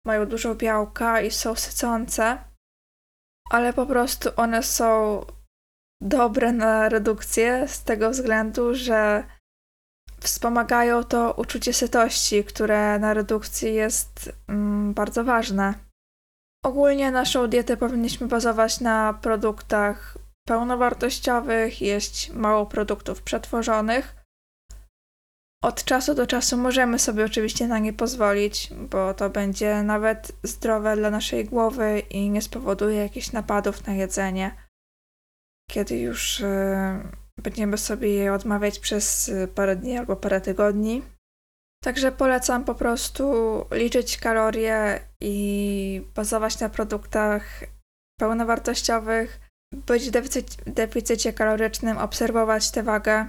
mają 0.06 0.26
dużo 0.26 0.54
białka 0.54 1.20
i 1.20 1.30
są 1.30 1.54
sycące, 1.54 2.38
ale 3.50 3.72
po 3.72 3.86
prostu 3.86 4.30
one 4.36 4.62
są 4.62 5.20
dobre 6.02 6.52
na 6.52 6.88
redukcję 6.88 7.68
z 7.68 7.84
tego 7.84 8.10
względu, 8.10 8.74
że 8.74 9.24
wspomagają 10.20 11.04
to 11.04 11.32
uczucie 11.32 11.72
sytości, 11.72 12.44
które 12.44 12.98
na 12.98 13.14
redukcji 13.14 13.74
jest 13.74 14.32
mm, 14.48 14.94
bardzo 14.94 15.24
ważne. 15.24 15.87
Ogólnie 16.64 17.10
naszą 17.10 17.48
dietę 17.48 17.76
powinniśmy 17.76 18.28
bazować 18.28 18.80
na 18.80 19.14
produktach 19.22 20.18
pełnowartościowych, 20.48 21.82
jeść 21.82 22.30
mało 22.30 22.66
produktów 22.66 23.22
przetworzonych. 23.22 24.16
Od 25.62 25.84
czasu 25.84 26.14
do 26.14 26.26
czasu 26.26 26.56
możemy 26.56 26.98
sobie 26.98 27.24
oczywiście 27.24 27.68
na 27.68 27.78
nie 27.78 27.92
pozwolić, 27.92 28.70
bo 28.90 29.14
to 29.14 29.30
będzie 29.30 29.82
nawet 29.82 30.32
zdrowe 30.42 30.96
dla 30.96 31.10
naszej 31.10 31.44
głowy 31.44 32.02
i 32.10 32.30
nie 32.30 32.42
spowoduje 32.42 32.96
jakichś 32.96 33.32
napadów 33.32 33.86
na 33.86 33.94
jedzenie, 33.94 34.56
kiedy 35.70 35.98
już 35.98 36.40
yy, 36.40 37.42
będziemy 37.42 37.78
sobie 37.78 38.08
je 38.08 38.32
odmawiać 38.32 38.78
przez 38.78 39.28
y, 39.28 39.48
parę 39.54 39.76
dni 39.76 39.98
albo 39.98 40.16
parę 40.16 40.40
tygodni. 40.40 41.02
Także 41.84 42.12
polecam 42.12 42.64
po 42.64 42.74
prostu 42.74 43.32
liczyć 43.70 44.16
kalorie 44.16 45.00
i 45.20 46.02
bazować 46.14 46.60
na 46.60 46.68
produktach 46.68 47.64
pełnowartościowych, 48.20 49.40
być 49.74 50.10
w 50.10 50.10
deficycie, 50.66 51.32
kalorycznym, 51.32 51.98
obserwować 51.98 52.70
tę 52.70 52.82
wagę, 52.82 53.26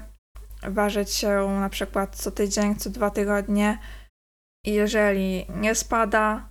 ważyć 0.64 1.12
się 1.12 1.48
na 1.60 1.70
przykład 1.70 2.16
co 2.16 2.32
tydzień, 2.32 2.76
co 2.76 2.90
dwa 2.90 3.10
tygodnie. 3.10 3.80
I 4.66 4.74
jeżeli 4.74 5.46
nie 5.56 5.76
spada, 5.76 6.50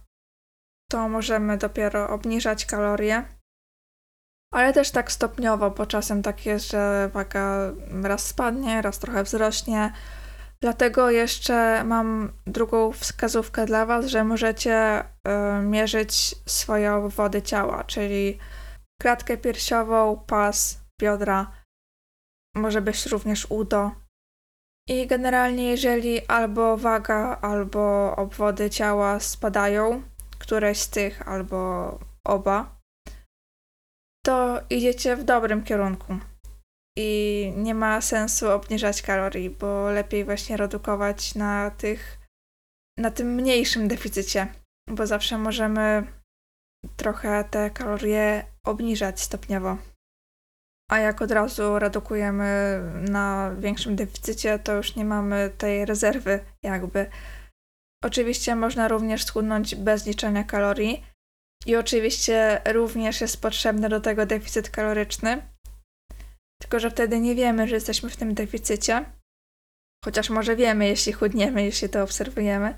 to 0.91 1.09
możemy 1.09 1.59
dopiero 1.59 2.09
obniżać 2.09 2.67
kalorie. 2.67 3.25
Ale 4.53 4.73
też 4.73 4.91
tak 4.91 5.13
stopniowo, 5.13 5.71
bo 5.71 5.87
czasem 5.87 6.23
tak 6.23 6.47
jest, 6.47 6.71
że 6.71 7.11
waga 7.13 7.73
raz 8.03 8.27
spadnie, 8.27 8.83
raz 8.83 8.99
trochę 8.99 9.25
wzrośnie 9.25 9.93
Dlatego 10.63 11.11
jeszcze 11.11 11.85
mam 11.85 12.33
drugą 12.47 12.93
wskazówkę 12.93 13.67
dla 13.67 13.87
Was, 13.87 14.07
że 14.07 14.25
możecie 14.25 15.01
y, 15.01 15.63
mierzyć 15.63 16.35
swoje 16.47 16.95
obwody 16.95 17.43
ciała, 17.43 17.85
czyli 17.85 18.39
klatkę 19.03 19.37
piersiową, 19.37 20.25
pas, 20.27 20.81
biodra, 21.01 21.53
może 22.57 22.83
być 22.83 23.07
również 23.07 23.47
udo. 23.51 23.91
I 24.89 25.07
generalnie, 25.07 25.71
jeżeli 25.71 26.27
albo 26.27 26.77
waga, 26.77 27.39
albo 27.43 28.17
obwody 28.17 28.71
ciała 28.71 29.21
spadają, 29.21 30.03
któreś 30.39 30.79
z 30.79 30.91
tych, 30.91 31.29
albo 31.29 31.99
oba, 32.27 32.79
to 34.27 34.61
idziecie 34.71 35.17
w 35.17 35.25
dobrym 35.25 35.65
kierunku 35.65 36.19
i 37.01 37.53
nie 37.57 37.75
ma 37.75 38.01
sensu 38.01 38.51
obniżać 38.51 39.03
kalorii, 39.03 39.51
bo 39.51 39.91
lepiej 39.91 40.25
właśnie 40.25 40.57
redukować 40.57 41.35
na 41.35 41.71
tych, 41.71 42.19
na 42.99 43.11
tym 43.11 43.35
mniejszym 43.35 43.89
deficycie, 43.89 44.47
bo 44.89 45.07
zawsze 45.07 45.39
możemy 45.39 46.07
trochę 46.97 47.45
te 47.45 47.71
kalorie 47.71 48.45
obniżać 48.65 49.21
stopniowo. 49.21 49.77
A 50.91 50.99
jak 50.99 51.23
od 51.23 51.31
razu 51.31 51.79
redukujemy 51.79 52.81
na 53.11 53.55
większym 53.59 53.97
deficycie, 53.97 54.59
to 54.59 54.73
już 54.73 54.97
nie 54.97 55.05
mamy 55.05 55.51
tej 55.59 55.85
rezerwy, 55.85 56.41
jakby. 56.63 57.11
Oczywiście 58.05 58.57
można 58.57 58.89
również 58.89 59.25
schudnąć 59.25 59.75
bez 59.75 60.07
liczenia 60.07 60.45
kalorii. 60.45 61.05
I 61.67 61.77
oczywiście 61.77 62.61
również 62.73 63.21
jest 63.21 63.43
potrzebny 63.43 63.89
do 63.89 64.01
tego 64.01 64.27
deficyt 64.27 64.71
kaloryczny, 64.71 65.43
tylko, 66.63 66.81
że 66.81 66.91
wtedy 66.91 67.21
nie 67.21 67.35
wiemy, 67.35 67.69
że 67.69 67.75
jesteśmy 67.75 68.11
w 68.11 68.17
tym 68.17 68.35
deficycie. 68.35 69.05
Chociaż 70.05 70.31
może 70.31 70.57
wiemy, 70.57 70.89
jeśli 70.89 71.13
chudniemy, 71.13 71.65
jeśli 71.65 71.89
to 71.89 72.03
obserwujemy. 72.03 72.75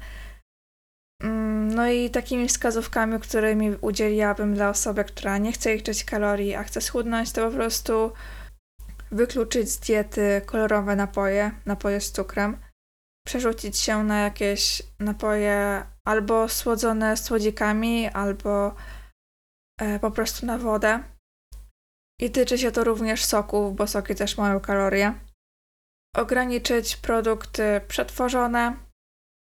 Mm, 1.22 1.74
no 1.74 1.90
i 1.90 2.10
takimi 2.10 2.48
wskazówkami, 2.48 3.20
którymi 3.20 3.76
udzieliłabym 3.80 4.54
dla 4.54 4.70
osoby, 4.70 5.04
która 5.04 5.38
nie 5.38 5.52
chce 5.52 5.74
liczyć 5.74 6.04
kalorii, 6.04 6.54
a 6.54 6.62
chce 6.62 6.80
schudnąć, 6.80 7.32
to 7.32 7.50
po 7.50 7.56
prostu 7.56 8.12
wykluczyć 9.10 9.70
z 9.70 9.78
diety 9.78 10.42
kolorowe 10.46 10.96
napoje, 10.96 11.50
napoje 11.66 12.00
z 12.00 12.12
cukrem, 12.12 12.56
przerzucić 13.26 13.78
się 13.78 14.04
na 14.04 14.20
jakieś 14.20 14.82
napoje 14.98 15.84
albo 16.04 16.48
słodzone 16.48 17.16
słodzikami, 17.16 18.08
albo 18.08 18.74
e, 19.80 19.98
po 19.98 20.10
prostu 20.10 20.46
na 20.46 20.58
wodę. 20.58 21.02
I 22.20 22.30
tyczy 22.30 22.59
się 22.59 22.72
to 22.72 22.85
również 22.85 23.24
soków, 23.24 23.76
bo 23.76 23.87
soki 23.87 24.14
też 24.14 24.38
mają 24.38 24.61
kalorie. 24.61 25.14
Ograniczyć 26.16 26.96
produkty 26.96 27.80
przetworzone, 27.88 28.76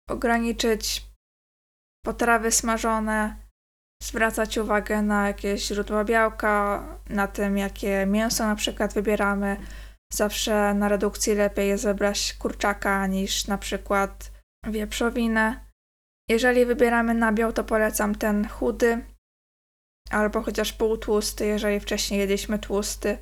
ograniczyć 0.09 1.05
potrawy 2.05 2.51
smażone, 2.51 3.35
zwracać 4.03 4.57
uwagę 4.57 5.01
na 5.01 5.27
jakieś 5.27 5.67
źródła 5.67 6.03
białka, 6.03 6.83
na 7.09 7.27
tym, 7.27 7.57
jakie 7.57 8.05
mięso 8.05 8.47
na 8.47 8.55
przykład 8.55 8.93
wybieramy. 8.93 9.57
Zawsze 10.13 10.73
na 10.73 10.87
redukcji 10.87 11.35
lepiej 11.35 11.69
jest 11.69 11.83
wybrać 11.83 12.33
kurczaka 12.33 13.07
niż 13.07 13.47
na 13.47 13.57
przykład 13.57 14.31
wieprzowinę. 14.67 15.65
Jeżeli 16.29 16.65
wybieramy 16.65 17.13
nabiał, 17.13 17.53
to 17.53 17.63
polecam 17.63 18.15
ten 18.15 18.47
chudy, 18.47 19.05
albo 20.09 20.41
chociaż 20.41 20.73
półtłusty, 20.73 21.45
jeżeli 21.45 21.79
wcześniej 21.79 22.19
jedliśmy 22.19 22.59
tłusty. 22.59 23.17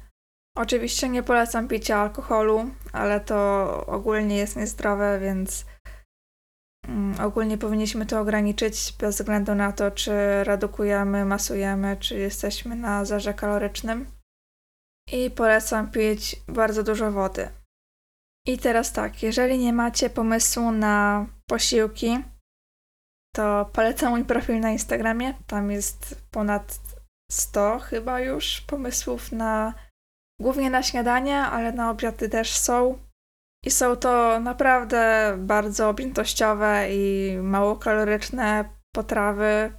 Oczywiście 0.58 1.10
nie 1.10 1.24
polecam 1.24 1.68
picia 1.68 1.98
alkoholu, 1.98 2.70
ale 2.94 3.20
to 3.20 3.86
ogólnie 3.88 4.38
jest 4.38 4.56
niezdrowe, 4.56 5.20
więc 5.20 5.66
mm, 6.88 7.26
ogólnie 7.26 7.58
powinniśmy 7.58 8.06
to 8.06 8.20
ograniczyć 8.20 8.94
bez 9.00 9.16
względu 9.16 9.56
na 9.56 9.72
to, 9.72 9.92
czy 9.92 10.12
redukujemy, 10.44 11.26
masujemy, 11.26 11.98
czy 12.00 12.16
jesteśmy 12.16 12.76
na 12.76 13.06
zerze 13.06 13.34
kalorycznym. 13.34 14.06
I 15.12 15.32
polecam 15.32 15.92
pić 15.92 16.36
bardzo 16.48 16.84
dużo 16.84 17.12
wody. 17.12 17.50
I 18.48 18.58
teraz 18.58 18.94
tak, 18.94 19.24
jeżeli 19.24 19.58
nie 19.58 19.74
macie 19.74 20.10
pomysłu 20.10 20.72
na 20.72 21.26
posiłki, 21.50 22.24
to 23.38 23.70
polecam 23.74 24.10
mój 24.10 24.26
profil 24.26 24.60
na 24.60 24.72
Instagramie. 24.72 25.34
Tam 25.48 25.72
jest 25.72 26.28
ponad 26.32 26.80
100 27.32 27.80
chyba 27.80 28.20
już 28.20 28.62
pomysłów 28.62 29.32
na 29.32 29.74
głównie 30.42 30.70
na 30.70 30.84
śniadanie, 30.84 31.42
ale 31.42 31.72
na 31.72 31.92
obiady 31.92 32.30
też 32.30 32.58
są. 32.58 32.98
I 33.66 33.72
są 33.72 33.96
to 33.96 34.40
naprawdę 34.40 35.36
bardzo 35.40 35.90
objętościowe 35.90 36.88
i 36.92 37.38
mało 37.42 37.76
kaloryczne 37.76 38.70
potrawy 38.96 39.74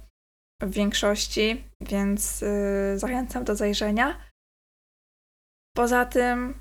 w 0.61 0.71
większości, 0.71 1.63
więc 1.81 2.41
yy, 2.41 2.99
zachęcam 2.99 3.43
do 3.43 3.55
zajrzenia. 3.55 4.19
Poza 5.77 6.05
tym 6.05 6.59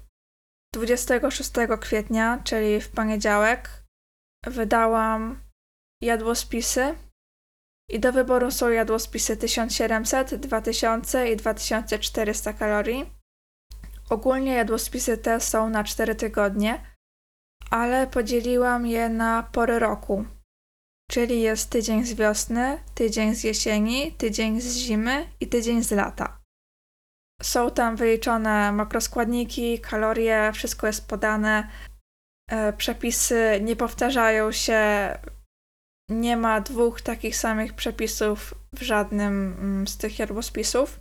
26 0.75 1.51
kwietnia, 1.81 2.41
czyli 2.45 2.81
w 2.81 2.91
poniedziałek, 2.91 3.85
wydałam 4.47 5.48
jadłospisy. 6.03 6.95
I 7.91 8.01
do 8.01 8.13
wyboru 8.13 8.51
są 8.51 8.69
jadłospisy 8.69 9.37
1700, 9.37 10.35
2000 10.35 11.31
i 11.31 11.37
2400 11.37 12.53
kalorii. 12.53 13.13
Ogólnie 14.11 14.55
jadłospisy 14.55 15.19
te 15.19 15.41
są 15.41 15.71
na 15.71 15.85
4 15.85 16.15
tygodnie, 16.15 16.85
ale 17.71 18.07
podzieliłam 18.07 18.87
je 18.87 19.09
na 19.09 19.43
pory 19.43 19.79
roku. 19.79 20.25
Czyli 21.11 21.41
jest 21.41 21.71
tydzień 21.71 22.05
z 22.05 22.15
wiosny, 22.15 22.79
tydzień 22.95 23.35
z 23.35 23.45
jesieni, 23.45 24.13
tydzień 24.13 24.61
z 24.61 24.77
zimy 24.77 25.27
i 25.41 25.47
tydzień 25.47 25.83
z 25.83 25.91
lata. 25.91 26.39
Są 27.43 27.71
tam 27.71 27.97
wyliczone 27.97 28.73
makroskładniki, 28.73 29.79
kalorie, 29.79 30.51
wszystko 30.55 30.87
jest 30.87 31.09
podane. 31.09 31.69
E, 32.51 32.73
przepisy 32.73 33.61
nie 33.63 33.77
powtarzają 33.77 34.53
się, 34.53 34.79
nie 36.09 36.37
ma 36.37 36.61
dwóch 36.61 37.01
takich 37.01 37.37
samych 37.37 37.75
przepisów 37.75 38.55
w 38.73 38.83
żadnym 38.83 39.57
mm, 39.61 39.89
z 39.89 39.97
tych 39.97 40.19
jadłospisów. 40.19 41.01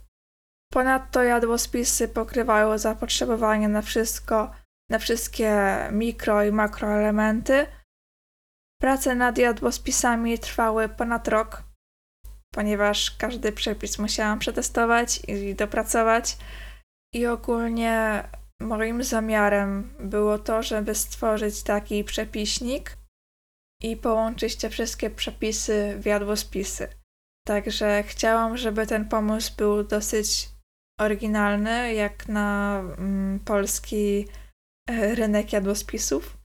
Ponadto 0.74 1.24
jadłospisy 1.24 2.08
pokrywają 2.08 2.78
zapotrzebowanie 2.78 3.70
na 3.70 3.82
wszystko, 3.82 4.52
na 4.92 5.00
wszystkie 5.00 5.78
mikro 5.92 6.44
i 6.44 6.52
makroelementy. 6.52 7.68
Prace 8.82 9.16
nad 9.16 9.38
jadłospisami 9.38 10.40
trwały 10.40 10.90
ponad 10.90 11.28
rok, 11.28 11.64
ponieważ 12.54 13.12
każdy 13.12 13.52
przepis 13.52 14.00
musiałam 14.00 14.40
przetestować 14.40 15.22
i 15.28 15.56
dopracować. 15.56 16.38
I 17.14 17.26
ogólnie 17.26 18.24
moim 18.62 19.04
zamiarem 19.04 19.94
było 20.00 20.40
to, 20.40 20.64
żeby 20.64 20.96
stworzyć 20.96 21.64
taki 21.64 22.04
przepiśnik 22.04 22.98
i 23.84 23.98
połączyć 23.98 24.56
te 24.56 24.70
wszystkie 24.70 25.10
przepisy 25.10 25.96
w 26.00 26.06
jadłospisy. 26.06 26.88
Także 27.48 28.04
chciałam, 28.04 28.58
żeby 28.58 28.88
ten 28.88 29.10
pomysł 29.10 29.54
był 29.58 29.84
dosyć 29.84 30.50
oryginalny, 31.00 31.94
jak 31.94 32.28
na 32.28 32.80
mm, 32.80 33.40
polski 33.40 34.28
e, 34.90 35.16
rynek 35.16 35.54
jadłospisów. 35.54 36.38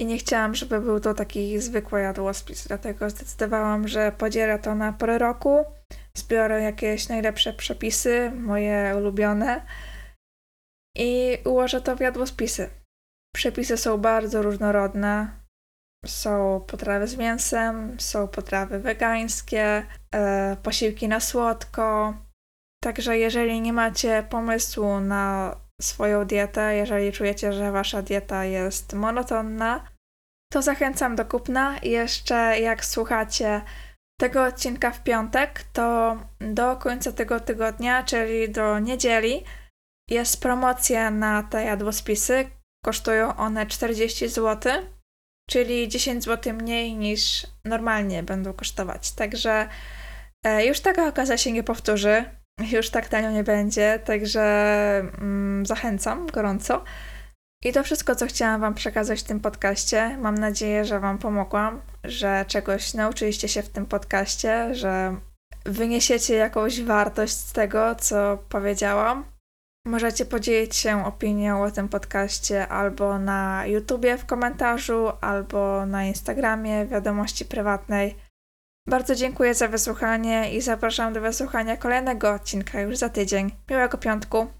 I 0.00 0.06
nie 0.06 0.18
chciałam, 0.18 0.54
żeby 0.54 0.80
był 0.80 1.00
to 1.00 1.14
taki 1.14 1.58
zwykły 1.58 2.00
jadłospis, 2.00 2.66
dlatego 2.68 3.10
zdecydowałam, 3.10 3.88
że 3.88 4.12
podzielę 4.12 4.58
to 4.58 4.74
na 4.74 4.92
porę 4.92 5.18
roku, 5.18 5.64
zbiorę 6.16 6.62
jakieś 6.62 7.08
najlepsze 7.08 7.52
przepisy, 7.52 8.30
moje 8.30 8.94
ulubione 8.96 9.66
i 10.96 11.38
ułożę 11.44 11.80
to 11.80 11.96
w 11.96 12.00
jadłospisy. 12.00 12.70
Przepisy 13.34 13.76
są 13.76 13.98
bardzo 13.98 14.42
różnorodne. 14.42 15.30
Są 16.06 16.64
potrawy 16.66 17.06
z 17.06 17.16
mięsem, 17.16 18.00
są 18.00 18.28
potrawy 18.28 18.78
wegańskie, 18.78 19.86
e, 20.14 20.56
posiłki 20.62 21.08
na 21.08 21.20
słodko. 21.20 22.14
Także 22.82 23.18
jeżeli 23.18 23.60
nie 23.60 23.72
macie 23.72 24.26
pomysłu 24.30 25.00
na 25.00 25.56
swoją 25.80 26.24
dietę, 26.24 26.76
jeżeli 26.76 27.12
czujecie, 27.12 27.52
że 27.52 27.72
wasza 27.72 28.02
dieta 28.02 28.44
jest 28.44 28.92
monotonna, 28.92 29.88
to 30.52 30.62
zachęcam 30.62 31.16
do 31.16 31.24
kupna. 31.24 31.78
Jeszcze 31.82 32.60
jak 32.60 32.84
słuchacie 32.84 33.62
tego 34.20 34.44
odcinka 34.44 34.90
w 34.90 35.02
piątek, 35.02 35.62
to 35.72 36.16
do 36.40 36.76
końca 36.76 37.12
tego 37.12 37.40
tygodnia, 37.40 38.02
czyli 38.02 38.48
do 38.48 38.78
niedzieli, 38.78 39.44
jest 40.10 40.42
promocja 40.42 41.10
na 41.10 41.42
te 41.42 41.64
jadłospisy. 41.64 42.50
Kosztują 42.84 43.36
one 43.36 43.66
40 43.66 44.28
zł, 44.28 44.72
czyli 45.48 45.88
10 45.88 46.24
zł 46.24 46.54
mniej 46.54 46.96
niż 46.96 47.46
normalnie 47.64 48.22
będą 48.22 48.52
kosztować. 48.52 49.12
Także 49.12 49.68
e, 50.44 50.66
już 50.66 50.80
taka 50.80 51.08
okazja 51.08 51.36
się 51.38 51.52
nie 51.52 51.62
powtórzy. 51.62 52.24
Już 52.70 52.90
tak 52.90 53.08
tanio 53.08 53.30
nie 53.30 53.44
będzie, 53.44 53.98
także 54.04 54.42
mm, 55.18 55.66
zachęcam 55.66 56.26
gorąco. 56.26 56.84
I 57.64 57.72
to 57.72 57.84
wszystko, 57.84 58.14
co 58.14 58.26
chciałam 58.26 58.60
Wam 58.60 58.74
przekazać 58.74 59.20
w 59.20 59.24
tym 59.24 59.40
podcaście. 59.40 60.18
Mam 60.18 60.34
nadzieję, 60.34 60.84
że 60.84 61.00
Wam 61.00 61.18
pomogłam, 61.18 61.80
że 62.04 62.44
czegoś 62.48 62.94
nauczyliście 62.94 63.48
się 63.48 63.62
w 63.62 63.68
tym 63.68 63.86
podcaście, 63.86 64.74
że 64.74 65.16
wyniesiecie 65.64 66.34
jakąś 66.34 66.82
wartość 66.82 67.32
z 67.32 67.52
tego, 67.52 67.94
co 67.94 68.38
powiedziałam. 68.48 69.37
Możecie 69.88 70.26
podzielić 70.26 70.76
się 70.76 71.06
opinią 71.06 71.64
o 71.64 71.70
tym 71.70 71.88
podcaście 71.88 72.68
albo 72.68 73.18
na 73.18 73.66
YouTubie 73.66 74.18
w 74.18 74.26
komentarzu, 74.26 75.12
albo 75.20 75.86
na 75.86 76.04
Instagramie, 76.04 76.86
wiadomości 76.86 77.44
prywatnej. 77.44 78.16
Bardzo 78.88 79.14
dziękuję 79.14 79.54
za 79.54 79.68
wysłuchanie 79.68 80.54
i 80.54 80.60
zapraszam 80.60 81.12
do 81.12 81.20
wysłuchania 81.20 81.76
kolejnego 81.76 82.32
odcinka 82.32 82.80
już 82.80 82.96
za 82.96 83.08
tydzień. 83.08 83.50
Miłego 83.70 83.98
piątku! 83.98 84.57